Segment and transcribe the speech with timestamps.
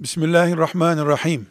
[0.00, 1.46] Bismillahirrahmanirrahim.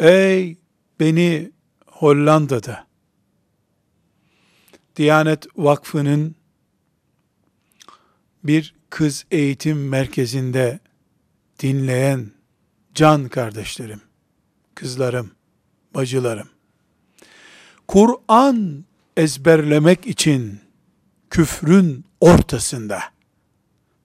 [0.00, 0.56] Ey
[1.00, 1.52] beni
[1.86, 2.86] Hollanda'da
[4.96, 6.34] Diyanet Vakfı'nın
[8.44, 10.80] bir kız eğitim merkezinde
[11.58, 12.30] dinleyen
[12.94, 14.00] can kardeşlerim,
[14.74, 15.30] kızlarım,
[15.94, 16.48] bacılarım.
[17.88, 18.84] Kur'an
[19.16, 20.60] ezberlemek için
[21.30, 23.02] küfrün ortasında,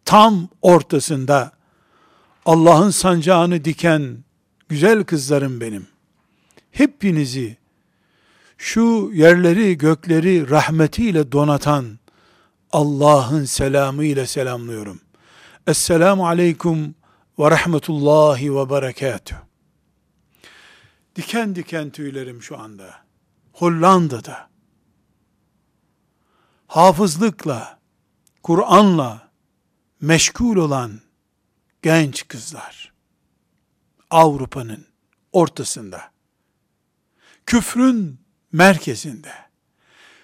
[0.06, 1.61] tam ortasında
[2.46, 4.24] Allah'ın sancağını diken
[4.70, 5.88] güzel kızlarım benim.
[6.72, 7.58] Hepinizi
[8.58, 12.00] şu yerleri gökleri rahmetiyle donatan
[12.72, 15.02] Allah'ın selamı ile selamlıyorum.
[15.68, 16.96] Esselamu aleyküm
[17.40, 19.36] ve rahmetullahi ve berekatuh.
[21.16, 22.96] Diken diken tüylerim şu anda.
[23.54, 24.50] Hollanda'da
[26.68, 27.80] hafızlıkla,
[28.44, 29.30] Kur'an'la
[30.02, 31.00] meşgul olan
[31.82, 32.94] genç kızlar
[34.10, 34.88] Avrupa'nın
[35.32, 36.12] ortasında
[37.46, 38.20] küfrün
[38.52, 39.34] merkezinde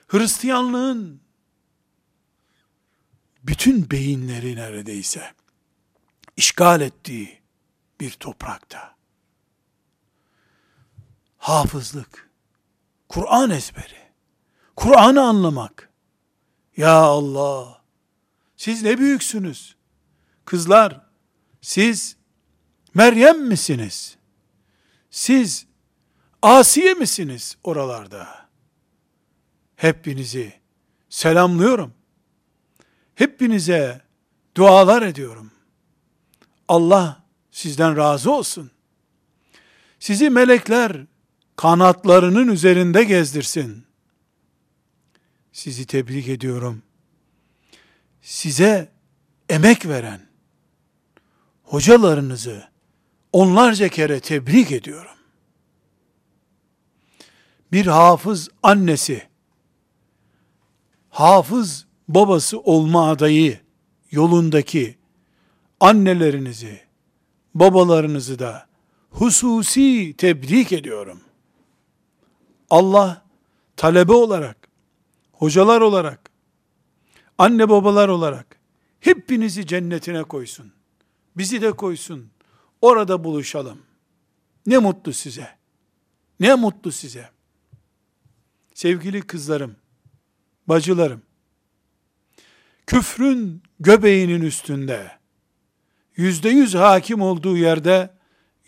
[0.07, 1.21] Hristiyanlığın
[3.43, 5.33] bütün beyinleri neredeyse
[6.37, 7.41] işgal ettiği
[7.99, 8.97] bir toprakta
[11.37, 12.29] hafızlık,
[13.09, 14.11] Kur'an ezberi,
[14.75, 15.89] Kur'an'ı anlamak.
[16.77, 17.81] Ya Allah,
[18.57, 19.75] siz ne büyüksünüz.
[20.45, 21.06] Kızlar,
[21.61, 22.17] siz
[22.93, 24.17] Meryem misiniz?
[25.09, 25.65] Siz
[26.41, 28.49] Asiye misiniz oralarda?
[29.75, 30.53] Hepinizi
[31.09, 31.93] selamlıyorum.
[33.15, 34.01] Hepinize
[34.55, 35.51] dualar ediyorum.
[36.67, 38.71] Allah sizden razı olsun.
[39.99, 41.05] Sizi melekler
[41.55, 43.85] kanatlarının üzerinde gezdirsin.
[45.51, 46.83] Sizi tebrik ediyorum.
[48.21, 48.91] Size
[49.49, 50.27] emek veren
[51.67, 52.63] hocalarınızı
[53.33, 55.11] onlarca kere tebrik ediyorum.
[57.71, 59.27] Bir hafız annesi,
[61.09, 63.59] hafız babası olma adayı
[64.11, 64.97] yolundaki
[65.79, 66.81] annelerinizi,
[67.55, 68.67] babalarınızı da
[69.09, 71.21] hususi tebrik ediyorum.
[72.69, 73.25] Allah
[73.75, 74.69] talebe olarak,
[75.31, 76.31] hocalar olarak,
[77.37, 78.59] anne babalar olarak
[78.99, 80.76] hepinizi cennetine koysun.
[81.37, 82.29] Bizi de koysun.
[82.81, 83.81] Orada buluşalım.
[84.65, 85.49] Ne mutlu size.
[86.39, 87.29] Ne mutlu size.
[88.73, 89.75] Sevgili kızlarım,
[90.67, 91.21] bacılarım,
[92.87, 95.11] küfrün göbeğinin üstünde,
[96.15, 98.13] yüzde yüz hakim olduğu yerde,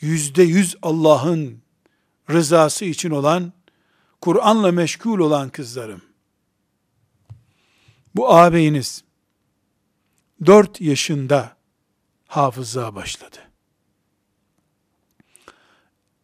[0.02, 1.62] yüzde yüz Allah'ın
[2.30, 3.54] rızası için olan,
[4.22, 6.02] Kur'an'la meşgul olan kızlarım.
[8.16, 9.04] Bu ağabeyiniz,
[10.46, 11.59] dört yaşında
[12.30, 13.38] hafızlığa başladı.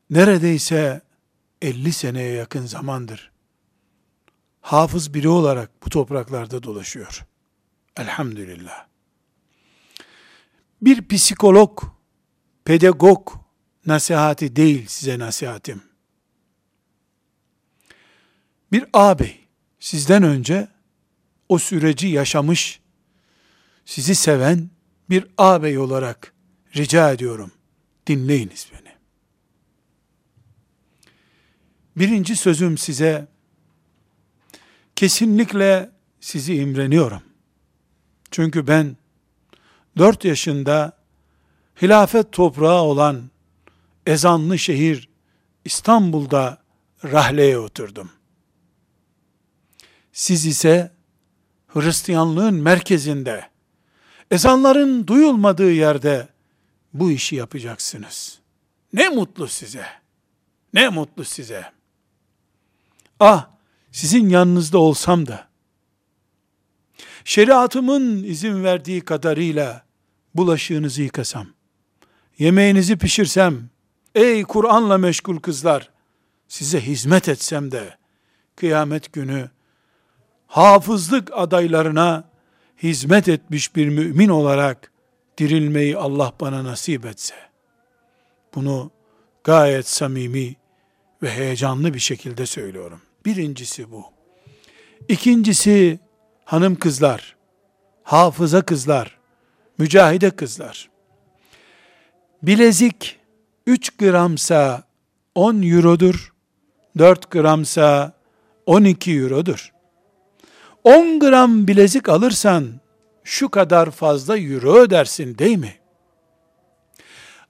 [0.09, 1.01] Neredeyse
[1.61, 3.31] 50 seneye yakın zamandır
[4.65, 7.25] hafız biri olarak bu topraklarda dolaşıyor.
[7.97, 8.85] Elhamdülillah.
[10.81, 11.83] Bir psikolog,
[12.65, 13.31] pedagog
[13.85, 15.83] nasihati değil size nasihatim.
[18.71, 19.39] Bir ağabey
[19.79, 20.67] sizden önce
[21.49, 22.79] o süreci yaşamış,
[23.85, 24.69] sizi seven
[25.09, 26.33] bir ağabey olarak
[26.75, 27.51] rica ediyorum.
[28.07, 28.95] Dinleyiniz beni.
[31.95, 33.27] Birinci sözüm size
[34.95, 37.21] kesinlikle sizi imreniyorum.
[38.31, 38.97] Çünkü ben
[39.97, 40.97] dört yaşında
[41.81, 43.29] hilafet toprağı olan
[44.05, 45.09] ezanlı şehir
[45.65, 46.63] İstanbul'da
[47.03, 48.11] rahleye oturdum.
[50.13, 50.91] Siz ise
[51.67, 53.49] Hristiyanlığın merkezinde,
[54.31, 56.27] ezanların duyulmadığı yerde
[56.93, 58.39] bu işi yapacaksınız.
[58.93, 59.85] Ne mutlu size.
[60.73, 61.71] Ne mutlu size.
[63.19, 63.47] Ah,
[63.91, 65.47] sizin yanınızda olsam da,
[67.25, 69.83] şeriatımın izin verdiği kadarıyla
[70.35, 71.47] bulaşığınızı yıkasam,
[72.39, 73.69] yemeğinizi pişirsem,
[74.15, 75.89] ey Kur'an'la meşgul kızlar,
[76.47, 77.97] size hizmet etsem de,
[78.55, 79.49] kıyamet günü,
[80.47, 82.23] hafızlık adaylarına
[82.83, 84.91] hizmet etmiş bir mümin olarak,
[85.37, 87.35] dirilmeyi Allah bana nasip etse,
[88.55, 88.91] bunu
[89.43, 90.55] gayet samimi
[91.23, 93.01] ve heyecanlı bir şekilde söylüyorum.
[93.25, 94.05] Birincisi bu.
[95.07, 95.99] İkincisi
[96.45, 97.35] hanım kızlar,
[98.03, 99.17] hafıza kızlar,
[99.77, 100.89] mücahide kızlar.
[102.43, 103.19] Bilezik
[103.67, 104.83] 3 gramsa
[105.35, 106.33] 10 eurodur,
[106.97, 108.13] 4 gramsa
[108.65, 109.74] 12 eurodur.
[110.85, 112.67] 10 gram bilezik alırsan
[113.23, 115.75] şu kadar fazla euro ödersin değil mi?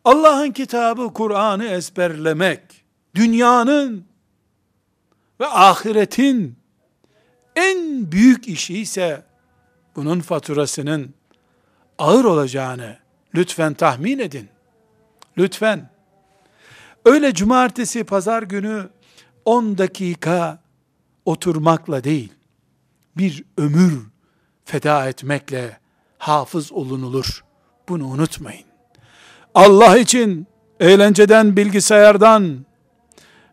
[0.03, 2.61] Allah'ın kitabı Kur'an'ı ezberlemek,
[3.15, 4.05] dünyanın
[5.39, 6.55] ve ahiretin
[7.55, 9.23] en büyük işi ise
[9.95, 11.13] bunun faturasının
[11.97, 12.97] ağır olacağını
[13.35, 14.49] lütfen tahmin edin.
[15.38, 15.89] Lütfen.
[17.05, 18.89] Öyle cumartesi, pazar günü
[19.45, 20.59] 10 dakika
[21.25, 22.33] oturmakla değil,
[23.17, 24.01] bir ömür
[24.65, 25.79] feda etmekle
[26.17, 27.44] hafız olunulur.
[27.89, 28.65] Bunu unutmayın.
[29.56, 30.47] Allah için
[30.79, 32.65] eğlenceden, bilgisayardan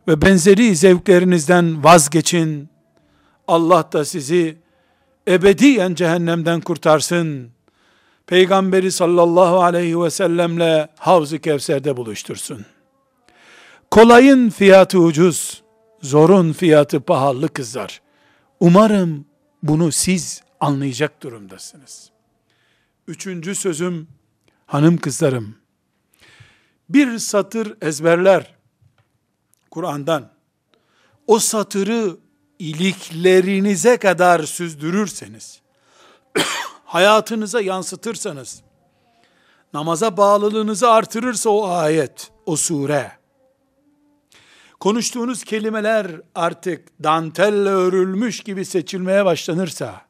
[0.08, 2.68] ve benzeri zevklerinizden vazgeçin.
[3.48, 4.58] Allah da sizi
[5.28, 7.50] ebediyen cehennemden kurtarsın.
[8.26, 12.66] Peygamberi sallallahu aleyhi ve sellemle Havz-ı Kevser'de buluştursun.
[13.90, 15.62] Kolayın fiyatı ucuz,
[16.02, 18.00] zorun fiyatı pahalı kızlar.
[18.60, 19.24] Umarım
[19.62, 22.10] bunu siz anlayacak durumdasınız.
[23.08, 24.08] Üçüncü sözüm,
[24.66, 25.54] hanım kızlarım,
[26.88, 28.54] bir satır ezberler
[29.70, 30.32] Kur'an'dan,
[31.26, 32.16] o satırı
[32.58, 35.60] iliklerinize kadar süzdürürseniz,
[36.84, 38.62] hayatınıza yansıtırsanız,
[39.74, 43.21] namaza bağlılığınızı artırırsa o ayet, o sure,
[44.82, 50.00] konuştuğunuz kelimeler artık dantelle örülmüş gibi seçilmeye başlanırsa,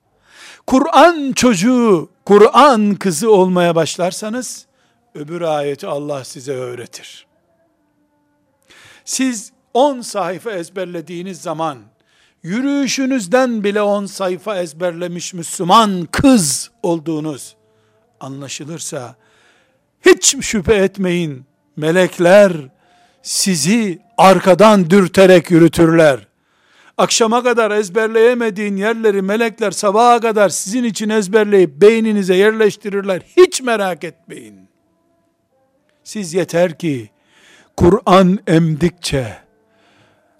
[0.66, 4.66] Kur'an çocuğu, Kur'an kızı olmaya başlarsanız,
[5.14, 7.26] öbür ayeti Allah size öğretir.
[9.04, 11.78] Siz 10 sayfa ezberlediğiniz zaman,
[12.42, 17.56] yürüyüşünüzden bile 10 sayfa ezberlemiş Müslüman kız olduğunuz
[18.20, 19.16] anlaşılırsa,
[20.06, 21.44] hiç şüphe etmeyin,
[21.76, 22.52] melekler
[23.22, 26.26] sizi arkadan dürterek yürütürler.
[26.98, 33.22] Akşama kadar ezberleyemediğin yerleri melekler sabaha kadar sizin için ezberleyip beyninize yerleştirirler.
[33.36, 34.68] Hiç merak etmeyin.
[36.04, 37.10] Siz yeter ki
[37.76, 39.42] Kur'an emdikçe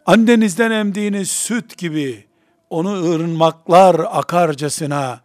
[0.07, 2.25] annenizden emdiğiniz süt gibi
[2.71, 5.21] onu ırmaklar akarcasına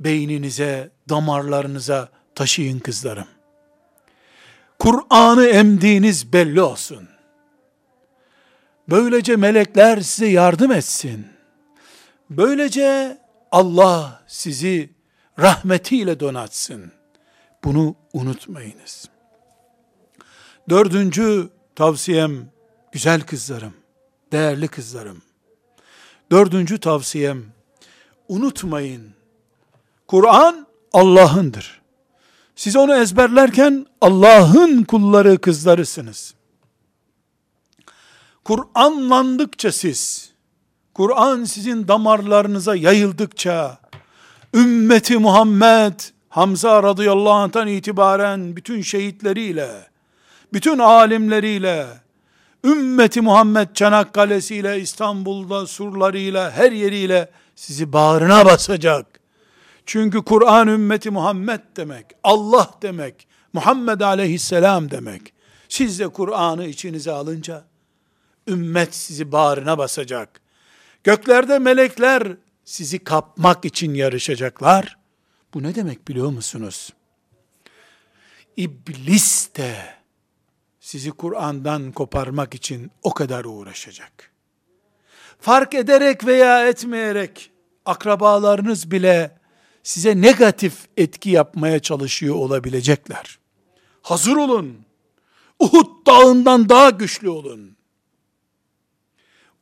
[0.00, 3.26] beyninize, damarlarınıza taşıyın kızlarım.
[4.82, 7.08] Kur'an'ı emdiğiniz belli olsun.
[8.88, 11.26] Böylece melekler size yardım etsin.
[12.30, 13.18] Böylece
[13.52, 14.90] Allah sizi
[15.38, 16.92] rahmetiyle donatsın.
[17.64, 19.08] Bunu unutmayınız.
[20.68, 22.50] Dördüncü tavsiyem,
[22.92, 23.74] güzel kızlarım,
[24.32, 25.22] değerli kızlarım.
[26.30, 27.44] Dördüncü tavsiyem,
[28.28, 29.14] unutmayın,
[30.06, 31.81] Kur'an Allah'ındır.
[32.56, 36.34] Siz onu ezberlerken Allah'ın kulları kızlarısınız.
[38.44, 40.32] Kur'anlandıkça siz,
[40.94, 43.78] Kur'an sizin damarlarınıza yayıldıkça,
[44.54, 49.68] ümmeti Muhammed, Hamza radıyallahu anh'tan itibaren bütün şehitleriyle,
[50.52, 51.86] bütün alimleriyle,
[52.64, 59.11] ümmeti Muhammed Çanakkale'siyle, İstanbul'da surlarıyla, her yeriyle sizi bağrına basacak.
[59.86, 65.32] Çünkü Kur'an ümmeti Muhammed demek, Allah demek, Muhammed aleyhisselam demek.
[65.68, 67.64] Siz de Kur'an'ı içinize alınca,
[68.48, 70.40] ümmet sizi bağrına basacak.
[71.04, 74.98] Göklerde melekler sizi kapmak için yarışacaklar.
[75.54, 76.92] Bu ne demek biliyor musunuz?
[78.56, 79.76] İblis de
[80.80, 84.30] sizi Kur'an'dan koparmak için o kadar uğraşacak.
[85.40, 87.50] Fark ederek veya etmeyerek
[87.84, 89.41] akrabalarınız bile
[89.82, 93.38] size negatif etki yapmaya çalışıyor olabilecekler.
[94.02, 94.76] Hazır olun.
[95.58, 97.76] Uhud dağından daha güçlü olun.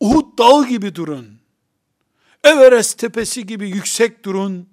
[0.00, 1.40] Uhud dağı gibi durun.
[2.44, 4.68] Everest tepesi gibi yüksek durun.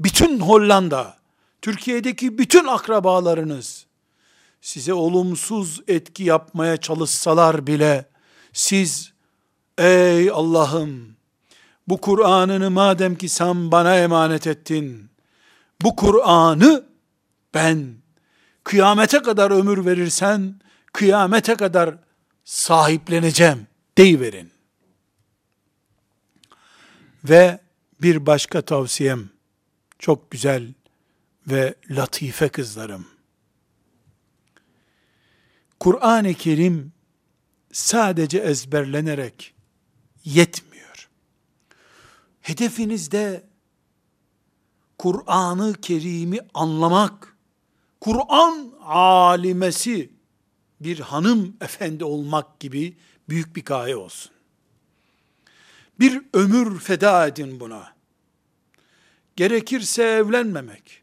[0.00, 1.16] Bütün Hollanda,
[1.62, 3.86] Türkiye'deki bütün akrabalarınız
[4.60, 8.08] size olumsuz etki yapmaya çalışsalar bile
[8.52, 9.12] siz
[9.78, 11.16] ey Allah'ım
[11.88, 15.10] bu Kur'an'ını madem ki sen bana emanet ettin
[15.82, 16.84] bu Kur'an'ı
[17.54, 17.94] ben
[18.64, 20.60] kıyamete kadar ömür verirsen
[20.92, 21.94] kıyamete kadar
[22.44, 23.66] sahipleneceğim
[23.98, 24.52] deyiverin.
[27.24, 27.60] Ve
[28.02, 29.30] bir başka tavsiyem,
[29.98, 30.74] çok güzel
[31.46, 33.06] ve latife kızlarım.
[35.80, 36.92] Kur'an-ı Kerim
[37.72, 39.54] sadece ezberlenerek
[40.24, 40.71] yetmiyor.
[42.42, 43.44] Hedefinizde
[44.98, 47.36] Kur'an-ı Kerim'i anlamak,
[48.00, 50.10] Kur'an alimesi
[50.80, 52.96] bir hanım efendi olmak gibi
[53.28, 54.32] büyük bir gaye olsun.
[56.00, 57.92] Bir ömür feda edin buna.
[59.36, 61.02] Gerekirse evlenmemek,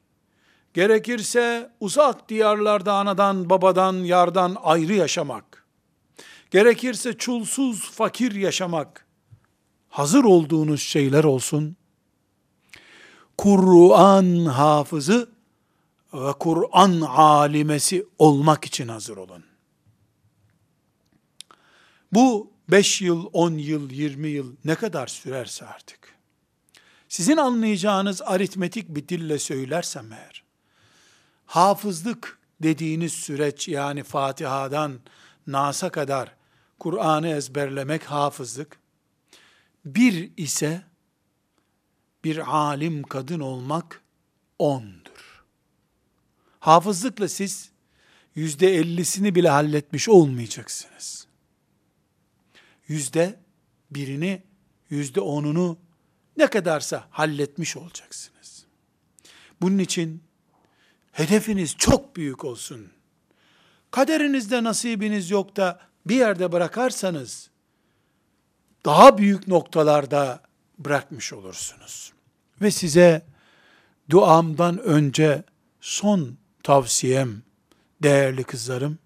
[0.73, 5.65] gerekirse uzak diyarlarda anadan, babadan, yardan ayrı yaşamak,
[6.51, 9.05] gerekirse çulsuz, fakir yaşamak,
[9.89, 11.75] hazır olduğunuz şeyler olsun.
[13.37, 15.29] Kur'an hafızı
[16.13, 19.43] ve Kur'an alimesi olmak için hazır olun.
[22.11, 26.15] Bu 5 yıl, 10 yıl, 20 yıl ne kadar sürerse artık.
[27.09, 30.43] Sizin anlayacağınız aritmetik bir dille söylersem eğer,
[31.45, 34.99] hafızlık dediğiniz süreç yani Fatiha'dan
[35.47, 36.35] Nas'a kadar
[36.79, 38.79] Kur'an'ı ezberlemek hafızlık,
[39.85, 40.81] bir ise
[42.23, 44.01] bir alim kadın olmak
[44.59, 45.43] ondur.
[46.59, 47.71] Hafızlıkla siz
[48.35, 51.27] yüzde ellisini bile halletmiş olmayacaksınız.
[52.87, 53.39] Yüzde
[53.91, 54.43] birini,
[54.89, 55.77] yüzde onunu
[56.37, 58.65] ne kadarsa halletmiş olacaksınız.
[59.61, 60.23] Bunun için
[61.11, 62.91] hedefiniz çok büyük olsun.
[63.91, 67.48] Kaderinizde nasibiniz yok da bir yerde bırakarsanız
[68.85, 70.41] daha büyük noktalarda
[70.79, 72.13] bırakmış olursunuz.
[72.61, 73.25] Ve size
[74.09, 75.43] duamdan önce
[75.81, 77.41] son tavsiyem
[78.03, 78.99] değerli kızlarım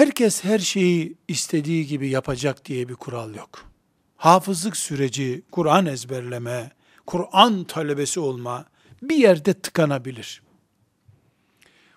[0.00, 3.64] herkes her şeyi istediği gibi yapacak diye bir kural yok.
[4.16, 6.70] Hafızlık süreci, Kur'an ezberleme,
[7.06, 8.64] Kur'an talebesi olma
[9.02, 10.42] bir yerde tıkanabilir.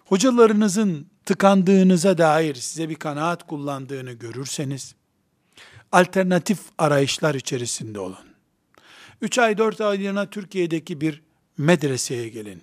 [0.05, 4.95] Hocalarınızın tıkandığınıza dair size bir kanaat kullandığını görürseniz,
[5.91, 8.33] alternatif arayışlar içerisinde olun.
[9.21, 11.21] 3 ay 4 aylığına Türkiye'deki bir
[11.57, 12.61] medreseye gelin.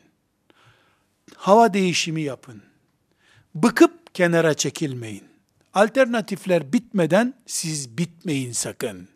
[1.37, 2.62] Hava değişimi yapın.
[3.55, 5.25] Bıkıp kenara çekilmeyin.
[5.75, 9.09] Alternatifler bitmeden siz bitmeyin sakın.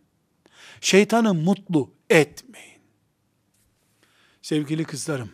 [0.80, 2.80] Şeytanı mutlu etmeyin.
[4.42, 5.32] Sevgili kızlarım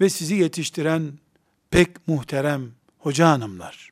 [0.00, 1.12] ve sizi yetiştiren
[1.70, 3.90] pek muhterem hoca hanımlar.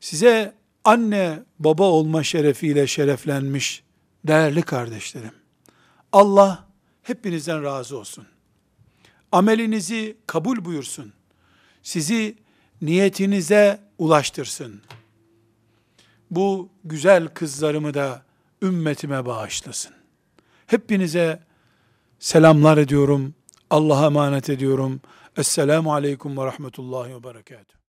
[0.00, 3.82] Size anne baba olma şerefiyle şereflenmiş
[4.24, 5.34] değerli kardeşlerim.
[6.12, 6.66] Allah
[7.02, 8.26] hepinizden razı olsun.
[9.32, 11.12] Amelinizi kabul buyursun.
[11.82, 12.36] Sizi
[12.82, 14.82] niyetinize ulaştırsın.
[16.30, 18.22] Bu güzel kızlarımı da
[18.62, 19.92] ümmetime bağışlasın.
[20.66, 21.42] Hepinize
[22.18, 23.34] selamlar ediyorum.
[23.70, 25.00] Allah'a emanet ediyorum.
[25.40, 27.78] Esselamu Aleyküm ve Rahmetullahi ve Berekatuhu.